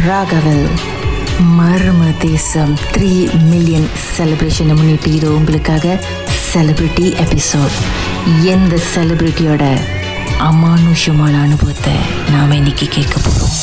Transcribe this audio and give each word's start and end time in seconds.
ராகவல் 0.00 0.68
மர்ம 1.58 2.02
தேசம் 2.18 2.78
three 2.92 3.32
million 3.42 3.86
செலிப்ரேஷனை 4.16 4.74
முன்னிட்டு 4.74 5.12
இது 5.14 5.34
உங்களுக்காக 5.34 6.00
செலிபிரிட்டி 6.54 7.06
எபிசோட் 7.24 7.76
எந்த 8.44 8.78
செலிபிரிட்டியோட 8.94 9.64
அமானுஷமான 10.38 11.42
அனுபவத்தை 11.42 11.92
நாம் 12.30 12.50
இன்னைக்கு 12.50 12.88
கேட்க 12.88 13.20
போகிறோம் 13.22 13.56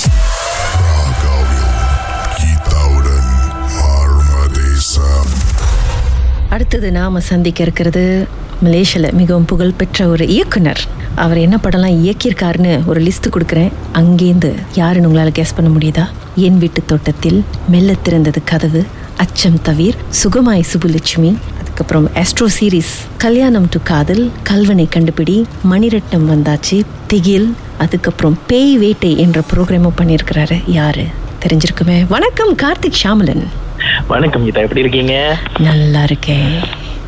அடுத்தது 6.50 6.92
நாம 6.92 7.20
சந்திக்க 7.20 7.64
இருக்கிறது 7.64 8.28
மலேசியால 8.64 9.12
மிகவும் 9.12 9.46
புகழ்பெற்ற 9.46 10.08
ஒரு 10.08 10.28
இயக்குனர். 10.28 10.88
அவர் 11.16 11.38
என்ன 11.38 11.60
படம்லாம் 11.64 12.00
இயக்கியிருக்காருன்னு 12.00 12.86
ஒரு 12.86 13.02
லிஸ்ட் 13.02 13.32
கொடுக்குறேன். 13.32 13.72
அங்கேருந்து 13.94 14.56
யாருன்னு 14.74 15.08
உங்களால் 15.08 15.32
கெஸ் 15.32 15.56
பண்ண 15.56 15.72
முடியுதா? 15.72 16.10
என் 16.36 16.58
வீட்டு 16.58 16.82
தோட்டத்தில் 16.86 17.44
மெல்ல 17.68 17.96
திறந்தது 18.04 18.40
கதவு 18.44 18.86
அச்சம் 19.18 19.62
தவிர் 19.62 19.96
சுகமாய் 20.24 20.64
சுபுலட்சுமி 20.72 21.38
அதுக்கப்புறம் 21.60 22.08
ஆஸ்ட்ரோ 22.16 22.46
சீரிஸ் 22.46 23.08
கல்யாணம் 23.18 23.68
டு 23.70 23.80
காதல் 23.84 24.32
கல்வனை 24.44 24.88
கண்டுபிடி 24.96 25.44
மணிரட்னம் 25.72 26.26
வந்தாச்சு 26.26 26.86
திகில் 27.08 27.56
அதுக்கப்புறம் 27.78 28.38
பேய் 28.48 28.78
வேட்டை 28.78 29.18
என்ற 29.18 29.44
ப்ரோக்ராமும் 29.54 29.98
பண்ணியிருக்கிறாரு 29.98 30.64
யாரு? 30.68 31.06
தெரிஞ்சிருக்குமே? 31.46 32.08
வணக்கம் 32.08 32.56
கார்த்திக் 32.56 33.02
ஷாமலன். 33.04 33.44
வணக்கம் 34.08 34.46
கீதா 34.46 34.62
எப்படி 34.62 34.80
இருக்கீங்க? 34.80 35.38
நல்லா 35.60 36.04
இருக்கேன். 36.04 36.50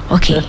ஓகே. 0.10 0.41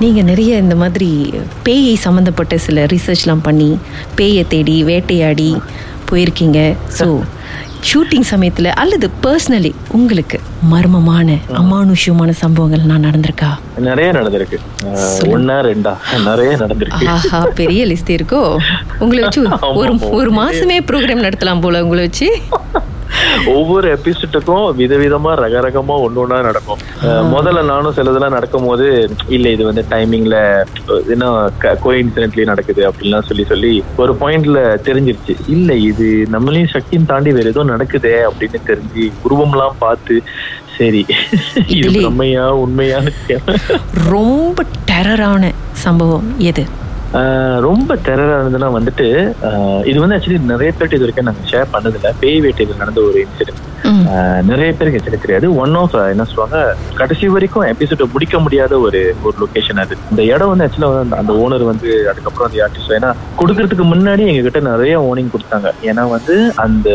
நீங்க 0.00 0.22
நிறைய 0.22 0.58
இந்த 0.58 0.74
மாதிரி 0.74 1.32
பேயை 1.64 1.96
சம்மந்தப்பட்ட 1.96 2.58
சில 2.58 2.86
ரிசர்ச்லாம் 2.86 3.42
பண்ணி 3.42 3.78
பேயை 4.16 4.46
தேடி 4.46 4.82
வேட்டையாடி 4.82 5.56
போயிருக்கீங்க. 6.10 6.76
ஸோ 6.98 7.22
ஷூட்டிங் 7.88 8.26
சமயத்துல 8.30 8.68
அல்லது 8.82 9.10
பர்சனலி 9.22 9.70
உங்களுக்கு 9.88 10.40
மர்மமான 10.72 11.36
அமானுஷ்யமான 11.60 12.30
சம்பவங்கள் 12.30 12.88
நான் 12.90 13.04
நடந்திருக்கா? 13.04 13.48
நிறைய 13.78 14.12
நடந்திருக்கு. 14.12 14.58
ஒண்ணா 15.28 15.56
ரெண்டா? 15.60 15.92
நிறைய 16.24 16.56
நடந்திருக்கு. 16.56 17.06
ஆஹா 17.06 17.40
பெரிய 17.54 17.86
லிஸ்ட் 17.86 18.12
இருக்கோ? 18.16 18.42
உங்களை 18.98 19.22
வச்சு 19.22 19.42
ஒரு 19.74 19.98
ஒரு 20.10 20.32
மாசமே 20.32 20.78
ப்ரோக்ராம் 20.90 21.24
நடத்தலாம் 21.26 21.60
போல 21.60 21.82
உங்களை 21.82 22.04
வச்சு. 22.04 22.28
ஒவ்வொரு 23.54 23.86
எபிசோட்டுக்கும் 23.96 24.66
விதவிதமா 24.80 25.32
ரகரகமா 25.42 25.94
ஒண்ணு 26.06 26.20
ஒண்ணா 26.22 26.38
நடக்கும். 26.40 26.80
முதல்ல 27.34 27.64
நானும் 27.70 27.96
சிலதெல்லாம் 27.96 28.36
நடக்கும் 28.36 28.66
போது 28.66 28.86
இல்ல 29.28 29.48
இது 29.48 29.64
வந்து 29.64 29.84
டைமிங்ல 29.90 30.36
என்ன 31.14 31.30
கோயின்சிடென்ட்லி 31.84 32.44
நடக்குது 32.52 32.82
அப்படின்லாம் 32.90 33.28
சொல்லி 33.30 33.44
சொல்லி 33.44 33.72
ஒரு 33.96 34.14
பாயிண்ட்ல 34.20 34.60
தெரிஞ்சிருச்சு. 34.88 35.36
இல்ல 35.48 35.74
இது 35.90 36.08
நம்மளையும் 36.32 36.74
சக்தியும் 36.76 37.10
தாண்டி 37.12 37.32
வேற 37.32 37.48
ஏதோ 37.48 37.64
நடக்குதே 37.64 38.14
அப்படின்னு 38.28 38.60
தெரிஞ்சு 38.70 39.06
உருவம்லாம் 39.28 39.80
பார்த்து 39.84 40.16
சரி 40.78 41.02
இது 41.80 41.98
உண்மையா 42.06 42.46
உண்மையான்னு 42.62 43.12
தெரியல. 43.26 43.58
ரொம்ப 44.14 44.64
டெரரான 44.90 45.52
சம்பவம் 45.84 46.30
எது? 46.50 46.64
ரொம்ப 47.66 47.94
டெரரா 48.06 48.34
இருந்ததுன்னா 48.36 48.70
வந்துட்டு 48.76 49.06
இது 49.90 49.98
வந்து 50.02 50.16
ஆக்சுவலி 50.16 50.40
நிறைய 50.52 50.70
பேர்ட்டு 50.78 50.96
இது 50.98 51.04
வரைக்கும் 51.04 51.28
நாங்கள் 51.28 51.50
ஷேர் 51.52 51.72
பண்ணதில்ல. 51.74 52.08
பேய் 52.22 52.40
வேட்டையில் 52.44 52.80
நடந்த 52.82 53.00
ஒரு 53.08 53.18
இன்சிடென்ட் 53.24 53.62
நிறைய 54.50 54.68
பேருக்கு 54.78 54.98
ஆக்சுவலி 55.00 55.20
தெரியாது. 55.24 55.46
ஒன் 55.62 55.74
ஆஃப் 55.80 55.94
என்ன 56.12 56.24
சொல்லுவாங்க 56.30 56.58
கடைசி 57.00 57.28
வரைக்கும் 57.34 57.66
எபிசோட 57.72 58.06
முடிக்க 58.14 58.38
முடியாத 58.44 58.72
ஒரு 58.86 59.00
ஒரு 59.26 59.36
லொகேஷன் 59.42 59.82
அது. 59.84 59.94
இந்த 60.10 60.22
இடம் 60.32 60.50
வந்து 60.52 60.66
ஆக்சுவலா 60.66 60.90
வந்து 60.94 61.18
அந்த 61.20 61.32
ஓனர் 61.44 61.64
வந்து 61.70 61.90
அதுக்கப்புறம் 62.12 62.48
அந்த 62.48 62.60
ஆர்டிஸ்ட் 62.66 62.96
ஏன்னா 62.98 63.10
கொடுக்கறதுக்கு 63.40 63.86
முன்னாடி 63.92 64.24
எங்க 64.30 64.42
கிட்ட 64.48 64.60
நிறைய 64.70 64.94
வார்னிங் 65.04 65.32
கொடுத்தாங்க. 65.34 65.70
ஏன்னா 65.90 66.04
வந்து 66.16 66.36
அந்த 66.66 66.88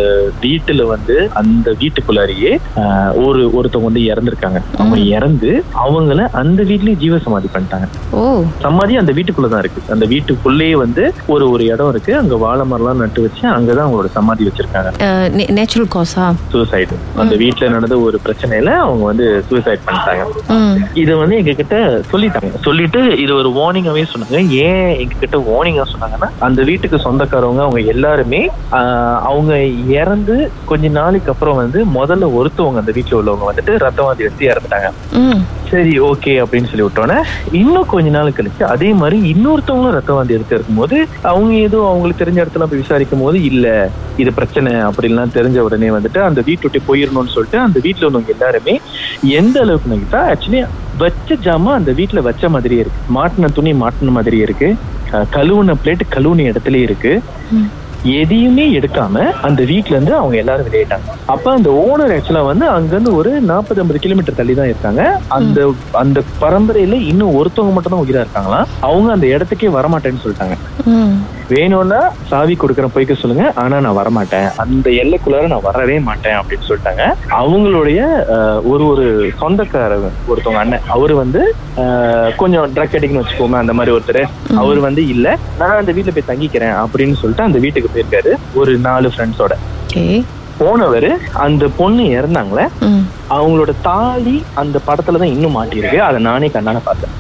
வீட்டுல 0.45 0.85
வந்து 0.93 1.17
அந்த 1.41 1.75
வீட்டுக்குள்ளாரியே 1.83 2.53
ஒரு 3.27 3.41
ஒருத்தவங்க 3.57 3.89
வந்து 3.91 4.05
இறந்துருக்காங்க. 4.11 4.61
அவங்க 4.81 4.99
இறந்து 5.17 5.51
அவங்கள 5.85 6.21
அந்த 6.41 6.59
வீட்லயே 6.71 6.97
ஜீவ 7.03 7.17
சமாதி 7.27 7.49
பண்ணிட்டாங்க. 7.55 7.87
ஓ. 8.11 8.21
சமாதி 8.65 8.93
அந்த 9.03 9.11
வீட்டுக்குள்ளதான் 9.17 9.63
இருக்கு. 9.63 9.81
அந்த 9.95 10.05
வீட்டுக்குள்ளேயே 10.14 10.75
வந்து 10.83 11.03
ஒரு 11.33 11.45
ஒரு 11.53 11.64
இடம் 11.73 11.92
இருக்கு. 11.93 12.11
அங்க 12.21 12.36
வாழை 12.43 12.65
மரம்லாம் 12.71 13.02
நட்டு 13.03 13.23
வச்சு 13.25 13.43
அங்கதான் 13.55 13.86
அவங்களோட 13.86 14.09
சமாதி 14.17 14.47
வச்சிருக்காங்க. 14.49 14.92
நேச்சுரல் 15.58 15.92
காசா 15.95 16.25
சூசைடு 16.53 16.97
அந்த 17.23 17.36
வீட்டுல 17.43 17.70
நடந்த 17.75 17.97
ஒரு 18.08 18.20
பிரச்சனையில 18.25 18.71
அவங்க 18.86 19.03
வந்து 19.11 19.27
சூசைட் 19.49 19.86
பண்ணிட்டாங்க. 19.87 20.25
இது 21.02 21.11
வந்து 21.21 21.37
எங்க 21.42 21.53
கிட்ட 21.61 21.77
சொல்லிட்டாங்க. 22.11 22.52
சொல்லிட்டு 22.67 23.02
இது 23.23 23.31
ஒரு 23.42 23.52
வார்னிங்காவே 23.59 24.05
சொன்னாங்க. 24.14 24.39
ஏன் 24.67 24.92
எங்க 25.02 25.15
கிட்ட 25.23 25.37
வார்னிங்கா 25.49 25.86
சொன்னாங்கன்னா 25.93 26.30
அந்த 26.47 26.59
வீட்டுக்கு 26.70 26.99
சொந்தக்காரவங்க 27.08 27.64
அவங்க 27.65 27.81
எல்லாருமே 27.95 28.41
அவங்க 29.30 29.53
இறந்து 29.99 30.36
கொஞ்ச 30.71 30.87
நாளைக்கு 30.99 31.31
அப்புறம் 31.33 31.59
வந்து 31.61 31.80
முதல்ல 31.97 32.27
ஒருத்தவங்க 32.39 32.83
அந்த 32.83 32.93
வீட்டுல 32.97 33.20
உள்ளவங்க 33.21 33.47
வந்துட்டு 33.52 33.76
ரத்தவாதி 33.86 34.26
எடுத்து 34.27 34.52
இறந்துட்டாங்க. 34.52 34.89
சரி 35.71 35.93
ஓகே 36.07 36.31
அப்படின்னு 36.43 36.69
சொல்லி 36.69 36.85
விட்டோன்னே 36.85 37.17
இன்னும் 37.53 37.89
கொஞ்ச 37.91 38.09
நாள் 38.09 38.37
கழிச்சு 38.37 38.63
அதே 38.65 38.89
மாதிரி 38.93 39.17
இன்னொருத்தவங்களும் 39.31 39.95
ரத்த 39.97 40.13
வாந்தி 40.13 40.33
எடுத்து 40.33 40.55
இருக்கும்போது 40.55 40.97
அவங்க 41.23 41.53
ஏதோ 41.67 41.80
அவங்களுக்கு 41.89 42.21
தெரிஞ்ச 42.23 42.39
இடத்துல 42.43 42.67
போய் 42.69 42.77
விசாரிக்கும் 42.77 43.19
போது 43.19 43.43
இல்ல 43.43 43.67
இது 44.17 44.31
பிரச்சனை 44.33 44.71
அப்படின்லாம் 44.87 45.35
தெரிஞ்ச 45.37 45.58
உடனே 45.59 45.89
வந்துட்டு 45.89 46.19
அந்த 46.19 46.41
வீட்டு 46.41 46.65
விட்டு 46.65 46.87
போயிடணும்னு 46.89 47.35
சொல்லிட்டு 47.35 47.59
அந்த 47.59 47.79
வீட்டுல 47.85 48.08
உள்ளவங்க 48.09 48.35
எல்லாருமே 48.37 48.75
எந்த 49.39 49.58
அளவுக்கு 49.59 49.93
நகிட்டா 49.93 50.21
ஆக்சுவலி 50.31 50.61
வச்ச 50.97 51.35
ஜாமா 51.45 51.73
அந்த 51.79 51.91
வீட்டுல 51.91 52.21
வச்ச 52.21 52.49
மாதிரியே 52.49 52.81
இருக்கு. 52.81 53.02
மாட்டின 53.13 53.52
துணி 53.58 53.71
மாட்டின 53.83 54.13
மாதிரியே 54.17 54.43
இருக்கு. 54.43 54.69
கழுவுன 55.35 55.75
பிளேட் 55.83 56.03
கழுவுன 56.15 56.45
இடத்துலயே 56.52 56.85
இருக்கு. 56.87 57.11
எதையுமே 58.05 58.65
எடுக்காம 58.80 59.23
அந்த 59.42 59.64
வீட்ல 59.64 59.95
இருந்து 59.95 60.14
அவங்க 60.15 60.37
எல்லாரும் 60.37 60.67
வெளியிட்டாங்க 60.67 61.15
அப்ப 61.26 61.52
அந்த 61.52 61.70
ஓனர் 61.70 62.14
ஆக்சுவலா 62.15 62.43
வந்து 62.45 62.65
அங்க 62.67 62.93
இருந்து 62.95 63.15
ஒரு 63.15 63.42
நாற்பது 63.42 63.82
ஐம்பது 63.82 63.99
கிலோமீட்டர் 63.99 64.37
தள்ளி 64.39 64.54
தான் 64.54 64.67
இருக்காங்க. 64.67 65.20
அந்த 65.27 65.60
அந்த 65.93 66.23
பரம்பரையில 66.42 66.99
இன்னும் 67.11 67.36
ஒருத்தவங்க 67.36 67.73
மட்டும் 67.73 67.93
தான் 67.95 68.05
உயிரா 68.05 68.23
இருக்காங்களாம். 68.26 68.70
அவங்க 68.82 69.11
அந்த 69.11 69.27
இடத்துக்கே 69.27 69.70
வரமாட்டேன்னு 69.77 70.23
சொல்லிட்டாங்க. 70.23 70.58
வேணும்னா 71.52 71.99
சாவி 72.30 72.55
கொடுக்குறேன் 72.61 72.93
போய்க்க 72.95 73.14
சொல்லுங்க. 73.21 73.45
ஆனா 73.61 73.76
நான் 73.86 73.98
வரமாட்டேன். 73.99 74.48
அந்த 74.64 74.87
எல்லைக்குள்ளார 75.02 75.48
நான் 75.54 75.67
வரவே 75.67 75.98
மாட்டேன் 76.08 76.37
அப்படின்னு 76.39 76.67
சொல்லிட்டாங்க. 76.70 77.04
அவங்களுடைய 77.42 77.99
ஒரு 78.71 78.83
ஒரு 78.92 79.05
சொந்தக்காரர் 79.42 80.08
ஒருத்தவங்க 80.30 80.64
அண்ணன் 80.64 80.88
அவரு 80.95 81.15
வந்து 81.23 81.42
கொஞ்சம் 82.42 82.73
ட்ரக் 82.76 82.98
அடிக்கணும்னு 82.98 83.23
வச்சுக்கோங்க 83.23 83.64
அந்த 83.64 83.76
மாதிரி 83.80 83.95
ஒருத்தர். 83.98 84.21
அவர் 84.64 84.80
வந்து 84.88 85.04
இல்ல 85.14 85.38
நான் 85.61 85.80
அந்த 85.82 85.93
வீட்டுல 85.98 86.15
போய் 86.17 86.30
தங்கிக்கிறேன் 86.32 86.76
அப்படின்னு 86.83 87.21
சொல்லிட்டு 87.21 87.48
அந்த 87.49 87.61
வீட்டுக்கு 87.65 87.93
போயிருக்காரு. 87.93 88.33
ஒரு 88.61 88.73
நாலு 88.89 89.09
ஃப்ரெண்ட்ஸோட 89.15 89.55
போனவர் 90.59 91.09
அந்த 91.43 91.65
பொண்ணு 91.77 92.04
இறந்தாங்களே 92.20 92.64
அவங்களோட 93.36 93.71
தாலி 93.86 94.33
அந்த 94.61 94.77
படத்துல 94.88 95.20
தான் 95.21 95.33
இன்னும் 95.36 95.55
மாட்டியிருக்கு. 95.58 95.99
அதை 96.08 96.17
நானே 96.27 96.48
கண்ணால 96.55 96.80
பார்த்தேன். 96.88 97.14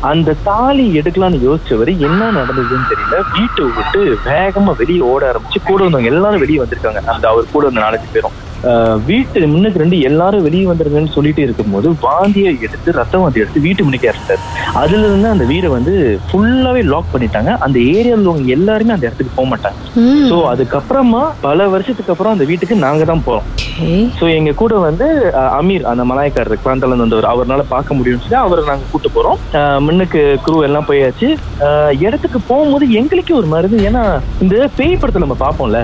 அந்த 0.00 0.34
தாலி 0.44 0.98
எடுக்கலாம்னு 1.00 1.38
யோசிச்சவர் 1.48 1.98
என்ன 1.98 2.30
நடந்ததுன்னு 2.30 2.90
தெரியல. 2.92 3.18
வீட்டை 3.32 3.64
விட்டு 3.64 4.18
வேகமா 4.24 4.76
வெளியே 4.76 5.00
ஓட 5.00 5.32
ஆரம்பிச்சு 5.32 5.60
கூட 5.64 5.82
வந்தவங்க 5.82 6.12
எல்லாரும் 6.14 6.38
வெளியே 6.38 6.58
வந்திருக்காங்க. 6.58 7.02
அந்த 7.06 7.28
அவர் 7.28 7.52
கூட 7.52 7.64
வந்த 7.66 7.80
நாலஞ்சு 7.80 8.12
பேரும். 8.12 8.36
வீட்டு 9.08 9.46
முன்னுக்கு 9.52 9.82
ரெண்டு 9.82 9.96
எல்லாரும் 10.08 10.44
வெளியே 10.46 10.66
வந்துருங்கன்னு 10.70 11.14
சொல்லிட்டு 11.16 11.42
இருக்கும்போது 11.46 11.88
வாந்தியை 12.06 12.52
எடுத்து 12.66 12.96
ரத்த 13.00 13.20
வாந்தி 13.22 13.42
எடுத்து 13.42 13.64
வீட்டு 13.66 13.84
முன்னுக்கே 13.86 14.10
இருந்தார் 14.12 14.44
அதுல 14.82 15.02
இருந்து 15.10 15.28
அந்த 15.34 15.44
வீடை 15.52 15.68
வந்து 15.76 15.94
ஃபுல்லாவே 16.28 16.82
லாக் 16.92 17.12
பண்ணிட்டாங்க. 17.14 17.52
அந்த 17.66 17.78
ஏரியாவில் 17.96 18.22
உள்ளவங்க 18.22 18.56
எல்லாருமே 18.58 18.94
அந்த 18.96 19.06
இடத்துக்கு 19.08 19.36
போக 19.38 19.48
மாட்டாங்க. 19.52 19.78
சோ 20.30 20.38
அதுக்கப்புறமா 20.52 21.22
பல 21.46 21.68
வருஷத்துக்கு 21.74 22.12
அப்புறம் 22.14 22.34
அந்த 22.36 22.46
வீட்டுக்கு 22.50 22.84
நாங்க 22.86 23.04
தான் 23.12 23.24
போறோம். 23.28 23.46
சோ 24.18 24.24
எங்க 24.38 24.50
கூட 24.60 24.74
வந்து 24.86 25.06
அமீர் 25.58 25.88
அந்த 25.92 26.02
மலாய்க்காரர் 26.10 26.54
இருந்து 26.56 27.04
வந்தவர் 27.04 27.30
அவரால் 27.32 27.70
பார்க்க 27.74 27.98
முடியும்னு 27.98 28.24
சொல்லி 28.24 28.38
அவரை 28.44 28.62
நாங்க 28.70 28.86
கூட்டு 28.92 29.08
போறோம். 29.16 29.38
முன்னுக்கு 29.86 30.22
குரூ 30.46 30.58
எல்லாம் 30.68 30.88
போயாச்சு. 30.90 31.28
இடத்துக்கு 32.06 32.38
போகும்போது 32.50 32.86
எங்களுக்கே 33.00 33.34
ஒரு 33.40 33.48
மாதிரி 33.52 33.68
இருந்தது. 33.68 33.88
ஏன்னா 33.90 34.04
இந்த 34.44 34.54
பேய் 34.78 35.00
படத்தை 35.00 35.22
நம்ம 35.24 35.36
பார்ப்போம்ல 35.44 35.80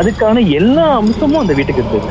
அதுக்கான 0.00 0.44
எல்லா 0.60 0.86
அம்சமும் 1.00 1.42
அந்த 1.42 1.54
வீட்டுக்கு 1.58 1.82
இருந்தது. 1.82 2.05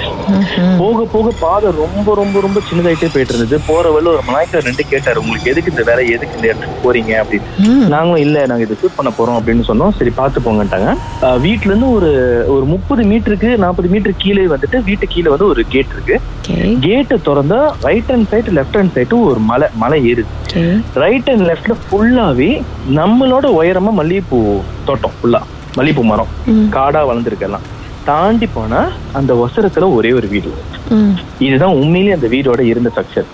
போக 0.81 1.03
போக 1.13 1.31
பாதை 1.41 1.69
ரொம்ப 1.81 2.13
ரொம்ப 2.19 2.41
ரொம்ப 2.45 2.59
சின்னதாயிட்டே 2.69 3.09
போயிட்டு 3.13 3.33
இருந்தது 3.33 3.57
போற 3.67 3.83
வழியில 3.93 4.11
ஒரு 4.15 4.23
மலாய்க்காரர் 4.27 4.67
ரெண்டு 4.69 4.83
கேட்டாரு 4.91 5.21
உங்களுக்கு 5.23 5.51
எதுக்கு 5.51 5.71
இந்த 5.73 5.83
வேலை? 5.89 6.03
எதுக்கு 6.15 6.37
இந்த 6.37 6.47
இடத்துக்கு 6.49 6.83
போறீங்க? 6.85 7.11
அப்படின்னு. 7.21 7.89
நாங்களும் 7.93 8.23
இல்ல 8.25 8.45
நாங்க 8.51 8.65
இதை 8.67 8.77
ஷூட் 8.81 8.97
பண்ண 8.97 9.11
போறோம் 9.17 9.37
அப்படின்னு 9.39 9.67
சொன்னோம். 9.69 9.95
சரி 9.99 10.13
பார்த்து 10.19 10.45
போங்கட்டாங்க 10.47 10.89
வீட்ல 11.45 11.71
இருந்து 11.71 11.89
ஒரு 11.97 12.11
ஒரு 12.55 12.65
முப்பது 12.73 13.03
மீட்டருக்கு 13.11 13.51
நாற்பது 13.63 13.89
மீட்டர் 13.93 14.19
கீழே 14.23 14.45
வந்துட்டு 14.55 14.79
வீட்டு 14.89 15.07
கீழே 15.15 15.29
வந்து 15.33 15.51
ஒரு 15.53 15.63
கேட் 15.75 15.93
இருக்கு. 15.95 16.17
கேட்டை 16.87 17.17
திறந்தா 17.27 17.59
right 17.87 18.11
hand 18.13 18.29
side 18.33 18.55
left 18.59 18.77
hand 18.79 18.95
side 18.97 19.21
ஒரு 19.29 19.41
மலை 19.51 19.69
மலை 19.83 19.99
ஏறுது. 20.11 20.31
ரைட் 21.03 21.29
அண்ட் 21.33 21.45
லெஃப்ட்ல 21.51 21.75
ஃபுல்லாவே 21.85 22.51
நம்மளோட 22.99 23.45
உயரமா 23.59 23.93
மல்லிகைப்பூ 24.01 24.39
தோட்டம் 24.89 25.15
ஃபுல்லா 25.19 25.41
மல்லிகைப்பூ 25.77 26.05
மரம். 26.11 26.33
காடா 26.75 26.99
வளர்ந்துருக்கெல்லாம் 27.09 27.65
தாண்டி 28.09 28.47
போனா 28.55 28.79
அந்த 29.19 29.31
ஒசரத்துல 29.43 29.87
ஒரே 29.97 30.11
ஒரு 30.19 30.27
வீடு. 30.33 30.49
இதுதான் 31.45 31.77
உண்மையிலேயே 31.81 32.17
அந்த 32.17 32.27
வீடோட 32.33 32.61
இருந்த 32.71 32.89
ஸ்ட்ரக்சர் 32.93 33.29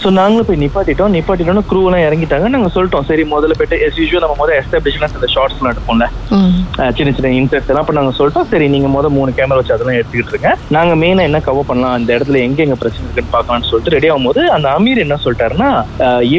ஸோ 0.00 0.08
நாங்களும் 0.18 0.46
போய் 0.48 0.60
நிப்பாட்டிட்டோம். 0.62 1.14
நிப்பாட்டிட்டோம் 1.16 1.66
crew 1.70 1.82
எல்லாம் 1.88 2.02
இறங்கிட்டாங்க. 2.06 2.48
நாங்க 2.54 2.70
சொல்லிட்டோம் 2.74 3.06
சரி 3.10 3.22
முதல்ல 3.30 3.54
போயிட்டு 3.58 3.76
எஸ் 3.86 3.98
யூஸ்வல் 4.00 4.24
நம்ம 4.24 4.36
முதல்ல 4.40 4.58
எஸ்டாப்ளிஷ்லாம் 4.60 5.12
சில 5.14 5.28
ஷார்ட்ஸ்லாம் 5.34 5.72
எடுப்போம்ல. 5.72 6.06
ம். 6.36 6.52
அஹ் 6.80 6.92
சின்ன 6.98 7.12
சின்ன 7.16 7.30
இன்செர்ட்ஸ் 7.38 7.70
எல்லாம். 7.70 7.84
அப்ப 7.84 7.94
நாங்க 7.98 8.12
சொல்லிட்டோம் 8.18 8.48
சரி 8.52 8.66
நீங்க 8.74 8.88
முத 8.96 9.10
மூணு 9.16 9.32
கேமரா 9.38 9.58
வச்சு 9.60 9.74
அதெல்லாம் 9.76 9.98
எடுத்துக்கிட்டு 9.98 10.34
இருங்க. 10.34 10.50
நாங்க 10.76 10.94
மெயினா 11.02 11.24
என்ன 11.28 11.40
கவர் 11.48 11.68
பண்ணலாம் 11.70 11.96
அந்த 11.98 12.10
இடத்துல 12.16 12.42
எங்க 12.46 12.60
எங்க 12.66 12.78
பிரச்சனை 12.82 13.04
இருக்குன்னு 13.06 13.34
பார்க்கலாம்னு 13.36 13.70
சொல்லிட்டு 13.70 13.94
ரெடி 13.96 14.10
ஆகும்போது 14.12 14.42
அந்த 14.56 14.68
அமீர் 14.76 15.04
என்ன 15.06 15.18
சொல்லிட்டாருன்னா 15.24 15.70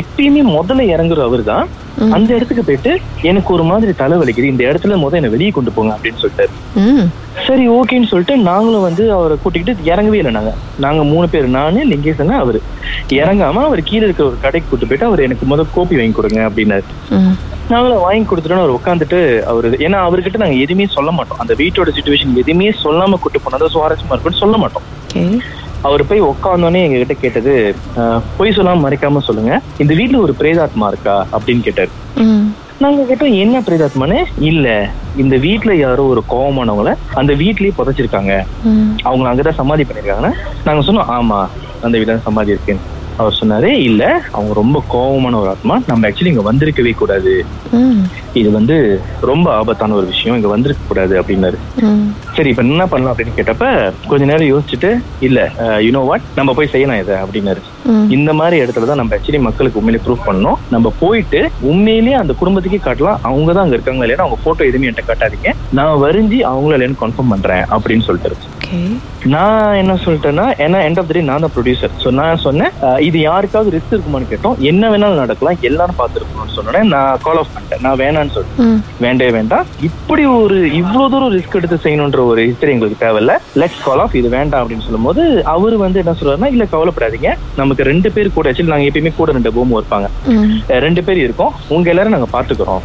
எப்பயுமே 0.01 0.43
முதல்ல 0.55 0.87
இறங்குற 0.95 1.21
அவர் 1.29 1.43
தான் 1.51 1.65
அந்த 1.97 2.35
இடத்துக்கு 2.35 2.63
போயிட்டு 2.63 2.99
எனக்கு 3.21 3.53
ஒரு 3.53 3.63
மாதிரி 3.63 3.93
தலை 3.95 4.17
வலிக்குது 4.17 4.43
இந்த 4.43 4.63
இடத்துல 4.63 4.95
முத 4.95 5.15
என்ன 5.15 5.29
வெளியே 5.29 5.49
கொண்டு 5.49 5.71
போங்க 5.71 5.97
அப்படின்னு 5.97 6.21
சொல்லிட்டாரு. 6.21 6.51
ம். 6.75 7.07
சரி 7.47 7.69
ஓகேன்னு 7.69 8.07
சொல்லிட்டு 8.07 8.37
நாங்களும் 8.37 8.81
வந்து 8.81 9.11
அவரை 9.11 9.37
கூட்டிக்கிட்டு 9.43 9.91
இறங்கவே 9.91 10.13
இல்லை 10.13 10.31
நாங்க. 10.31 10.53
நாங்க 10.79 11.03
மூணு 11.03 11.29
பேர் 11.29 11.47
நானு 11.47 11.85
லிங்கேசன் 11.85 12.29
அவரு. 12.29 12.61
இறங்காம 13.09 13.63
அவர் 13.63 13.83
கீழே 13.83 14.05
இருக்கிற 14.05 14.27
ஒரு 14.27 14.37
கடைக்கு 14.41 14.69
கூட்டு 14.69 14.87
போயிட்டு 14.87 15.05
அவர் 15.05 15.19
எனக்கு 15.19 15.45
முத 15.45 15.65
கோப்பி 15.75 15.95
வாங்கி 15.95 16.11
கொடுங்க 16.11 16.49
அப்படின்னாரு. 16.49 16.83
நாங்களும் 17.69 17.99
வாங்கி 17.99 18.27
கொடுத்துட்டோம் 18.29 18.59
அவர் 18.59 18.77
உட்காந்துட்டு 18.77 19.43
அவர் 19.45 19.69
ஏன்னா 19.77 19.97
அவர்கிட்ட 19.99 20.37
நாங்க 20.37 20.55
எதுவுமே 20.55 20.85
சொல்ல 20.85 21.11
மாட்டோம். 21.11 21.39
அந்த 21.39 21.53
வீட்டோட 21.53 21.91
சுச்சுவேஷன் 21.97 22.35
எதுவுமே 22.35 22.73
சொல்லாம 22.83 23.19
கூட்டு 23.19 23.39
போனதா 23.39 23.67
சுவாரஸ்யமா 23.73 24.11
இருக்கும்னு 24.11 24.43
சொல்ல 24.43 24.57
மாட்டோம். 24.57 24.85
அவர் 25.81 26.07
போய் 26.07 26.21
உட்காந்தோடனே 26.21 26.83
எங்க 26.83 26.97
கிட்ட 26.97 27.13
கேட்டது 27.13 27.53
"அஹ், 27.97 28.21
பொய் 28.37 28.49
சொல்லாம 28.49 28.83
மறைக்காம 28.83 29.19
சொல்லுங்க. 29.19 29.51
இந்த 29.77 29.93
வீட்ல 29.93 30.17
ஒரு 30.17 30.35
பிரேதாத்மா 30.39 30.87
இருக்கா? 30.87 31.27
அப்படின்னு 31.31 31.61
கேட்டாரு. 31.61 31.89
நாங்க 32.79 33.01
கேட்டோம் 33.03 33.37
என்ன 33.37 33.59
பிரேதாத்மான்னு? 33.59 34.19
இல்ல 34.41 34.67
இந்த 35.15 35.37
வீட்ல 35.37 35.75
யாரோ 35.75 36.03
ஒரு 36.03 36.23
கோவமானவங்கள 36.29 36.91
அந்த 37.13 37.33
வீட்லயே 37.33 37.71
புதைச்சிருக்காங்க. 37.77 38.33
அவங்க 39.03 39.29
அங்கதான் 39.29 39.53
சமாதி 39.53 39.83
பண்ணிருக்காங்கன்னா 39.83 40.33
நாங்க 40.63 40.91
சொன்னோம் 40.91 41.09
ஆமா 41.09 41.39
அந்த 41.81 41.97
வீட்ல 41.97 42.17
சமாதி 42.17 42.49
இருக்குன்னு. 42.49 42.85
அவர் 43.17 43.37
சொன்னாரு 43.39 43.65
இல்ல 43.81 44.03
அவங்க 44.31 44.53
ரொம்ப 44.53 44.83
கோவமான 44.91 45.39
ஒரு 45.39 45.49
ஆத்மா. 45.49 45.81
நம்ம 45.87 46.09
ஆக்சுவலி 46.09 46.25
இங்க 46.25 46.51
வந்திருக்கவே 46.51 46.95
கூடாது. 46.95 47.33
இது 48.33 48.51
வந்து 48.51 48.75
ரொம்ப 49.21 49.53
ஆபத்தான 49.53 49.93
ஒரு 49.93 50.05
விஷயம் 50.05 50.35
இங்க 50.35 50.47
வந்திருக்க 50.47 50.81
கூடாது 50.87 51.21
அப்படின்னாரு 51.21 51.57
சரி 52.37 52.49
இப்ப 52.53 52.63
என்ன 52.65 52.85
பண்ணலாம் 52.85 53.13
அப்படின்னு 53.13 53.37
கேட்டப்ப 53.37 53.67
கொஞ்ச 54.07 54.23
நேரம் 54.25 54.51
யோசிச்சுட்டு 54.51 54.89
இல்ல 55.19 55.39
யூனோ 55.85 56.01
வாட் 56.09 56.25
நம்ம 56.35 56.53
போய் 56.53 56.73
செய்யலாம் 56.73 57.01
இதை 57.03 57.15
அப்படின்னாரு. 57.23 57.61
இந்த 58.17 58.31
மாதிரி 58.39 58.55
இடத்துல 58.63 58.89
தான் 58.91 59.01
நம்ம 59.01 59.15
ஆக்சுவலி 59.17 59.41
மக்களுக்கு 59.47 59.79
உண்மையிலே 59.81 60.03
ப்ரூஃப் 60.05 60.27
பண்ணணும். 60.29 60.59
நம்ம 60.75 60.93
போயிட்டு 61.03 61.41
உண்மையிலேயே 61.71 62.17
அந்த 62.21 62.33
குடும்பத்துக்கே 62.41 62.81
காட்டலாம். 62.87 63.19
அவங்க 63.29 63.49
தான் 63.53 63.65
அங்க 63.65 63.77
இருக்காங்க 63.77 64.03
இல்லையா 64.05 64.23
அவங்க 64.25 64.39
போட்டோ 64.45 64.63
எதுவுமே 64.69 64.89
என்கிட்ட 64.89 65.09
காட்டாதீங்க. 65.11 65.51
நான் 65.79 66.01
வரிஞ்சு 66.05 66.39
அவங்கள 66.53 66.77
இல்லைன்னு 66.77 67.01
கன்ஃபார்ம் 67.03 67.33
பண்றேன் 67.35 67.65
அப்படின்னு 67.75 68.07
சொல்லிட்டு 68.09 68.45
நான் 69.33 69.77
என்ன 69.81 69.93
சொல்லிட்டேன்னா 70.03 70.45
ஏன்னா 70.63 70.79
எண்ட் 70.87 70.99
ஆஃப் 71.01 71.07
த 71.09 71.13
டே 71.15 71.21
நான் 71.27 71.43
தான் 71.43 71.53
ப்ரொடியூசர் 71.55 71.93
ஸோ 72.03 72.09
நான் 72.19 72.41
சொன்னேன் 72.45 72.71
இது 73.07 73.17
யாருக்காவது 73.19 73.73
ரிஸ்க் 73.75 73.93
இருக்குமான்னு 73.93 74.29
கேட்டோம். 74.31 74.55
என்ன 74.71 74.89
வேணாலும் 74.91 75.21
நடக்கலாம். 75.21 75.57
எல்லாரும் 75.69 75.99
பார்த்துருக்கணும்னு 75.99 76.55
சொன்னேன் 76.57 76.89
நான் 76.93 77.21
கால் 77.25 77.39
ஆஃப் 77.41 77.51
பண்ணிட்டேன். 77.55 77.83
நான் 77.85 77.99
வேணான்னு 78.01 78.33
சொல்லிட்டேன். 78.35 78.67
ம். 78.67 78.79
வேண்டே 79.05 79.27
வேண்டாம். 79.37 79.65
இப்படி 79.89 80.23
ஒரு 80.39 80.57
இவ்வளவு 80.79 81.11
தூரம் 81.13 81.33
ரிஸ்க் 81.35 81.57
எடுத்து 81.59 81.77
செய்யணுன்ற 81.85 82.21
ஒரு 82.31 82.41
ஹிஸ்டரி 82.47 82.73
எங்களுக்கு 82.75 83.03
தேவையில்ல. 83.05 83.35
லெட்ஸ் 83.61 83.83
கால் 83.87 84.03
ஆஃப் 84.05 84.17
இது 84.21 84.31
வேண்டாம் 84.37 84.61
அப்படின்னு 84.63 84.87
சொல்லும்போது 84.87 85.23
அவர் 85.55 85.77
வந்து 85.85 86.01
என்ன 86.03 86.15
சொல்றாருன்னா 86.21 86.51
இல்ல 86.55 86.67
கவலைப்படாதீங்க. 86.75 87.31
நமக்கு 87.61 87.76
ரெண்டு 87.83 88.11
பேர் 88.11 88.33
கூட 88.33 88.51
ஆக்சுவலி 88.51 88.73
நாங்க 88.73 88.89
எப்பயுமே 88.89 89.11
கூட 89.15 89.31
ரெண்டு 89.31 89.51
பூமும் 89.51 89.79
இருப்பாங்க. 89.79 90.07
ரெண்டு 90.85 91.03
பேர் 91.03 91.17
இருக்கோம். 91.17 91.53
உங்க 91.67 91.89
எல்லாரும் 91.89 92.15
நாங்க 92.15 92.29
பாத்துக்கிறோம் 92.37 92.83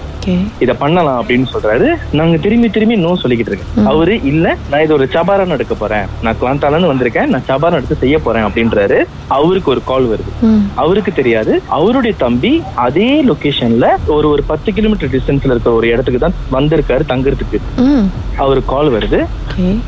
இத 0.59 0.75
பண்ணலாம் 0.75 1.25
அப்படின்னு 1.25 1.47
சொல்றாரு. 1.53 1.95
நாங்க 2.13 2.37
திரும்பி 2.37 2.69
திரும்பி 2.69 2.97
நோ 2.97 3.19
சொல்லிக்கிட்டு 3.23 3.53
இருக்கேன். 3.53 3.87
அவரு 3.87 4.23
இல்ல 4.23 4.57
நான் 4.71 4.83
இது 4.83 4.95
ஒரு 4.95 5.09
சபாரன் 5.13 5.49
எடுக்க 5.49 5.75
போறேன். 5.75 6.07
நான் 6.23 6.37
கிளாந்தால 6.41 6.79
இருந்து 6.79 6.95
வந்திருக்கேன். 6.95 7.27
நான் 7.27 7.45
சபாரன் 7.45 7.77
எடுத்து 7.77 7.95
செய்ய 7.95 8.19
போறேன் 8.19 8.45
அப்படின்றாரு. 8.45 9.05
அவருக்கு 9.29 9.71
ஒரு 9.71 9.81
கால் 9.85 10.05
வருது. 10.05 10.45
அவருக்கு 10.75 11.13
தெரியாது. 11.13 11.63
அவருடைய 11.69 12.17
தம்பி 12.19 12.63
அதே 12.75 13.25
லொகேஷன்ல 13.25 13.87
ஒரு 14.07 14.29
ஒரு 14.29 14.43
பத்து 14.43 14.73
கிலோமீட்டர் 14.73 15.09
டிஸ்டன்ஸ்ல 15.09 15.45
இருக்க 15.45 15.73
ஒரு 15.73 15.89
இடத்துக்கு 15.89 16.21
தான் 16.21 16.35
வந்திருக்காரு 16.53 17.01
தங்குறதுக்கு. 17.09 17.59
ம். 17.77 18.07
அவருக்கு 18.37 18.75
கால் 18.75 18.91
வருது. 18.91 19.25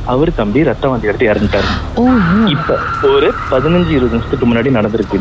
அவர் 0.04 0.34
தம்பி 0.34 0.62
ரத்தம் 0.62 0.90
வந்து 0.90 1.08
எடுத்து 1.08 1.26
இறந்துட்டாரு. 1.26 1.98
இப்ப 2.46 2.78
ஒரு 3.02 3.32
பதினஞ்சு 3.50 3.90
இருபது 3.90 4.16
நிமிஷத்துக்கு 4.16 4.46
முன்னாடி 4.46 4.74
நடந்திருக்கு. 4.74 5.20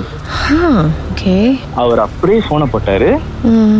அவர் 1.82 2.00
அப்படியே 2.06 2.40
போனை 2.50 2.66
போட்டாரு. 2.74 3.10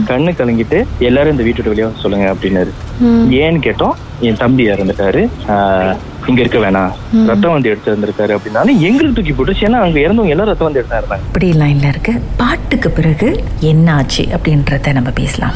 கண்ணு 0.10 0.32
கலங்கிட்டு 0.40 0.80
எல்லாரும் 1.08 1.34
இந்த 1.36 1.44
வீட்டோட 1.48 1.72
வெளியே 1.74 1.88
சொல்லுங்க 2.04 2.26
அப்படின்னாரு. 2.34 2.72
ஏன்னு 3.42 3.62
கேட்டோம் 3.68 3.96
என் 4.28 4.42
தம்பி 4.42 4.64
இறந்துட்டாரு. 4.74 5.22
இங்க 6.30 6.40
இருக்க 6.44 6.60
வேணாம். 6.66 6.92
ரத்தம் 7.30 7.56
வந்து 7.56 7.70
எடுத்து 7.72 7.92
இருந்திருக்காரு 7.92 8.36
அப்படின்னாலும் 8.36 8.82
எங்களுக்கு 8.90 9.16
தூக்கி 9.18 9.34
போட்டுச்சு. 9.38 9.66
ஏன்னா 9.70 9.80
அங்க 9.86 10.00
இறந்தவங்க 10.06 10.34
எல்லாரும் 10.36 10.52
ரத்தம் 10.54 10.70
வந்து 10.70 10.82
எடுத்தா 10.82 11.00
இருந்தாங்க 11.02 11.28
இப்படி 11.30 11.50
லைன்ல 11.62 11.92
இருக்கு. 11.94 12.14
பாட்டுக்கு 12.42 12.92
பிறகு 13.00 13.30
என்ன 13.72 13.88
ஆச்சு 14.00 14.26
அப்படின்றத 14.38 14.94
நம்ம 15.00 15.12
பேசலாம். 15.22 15.56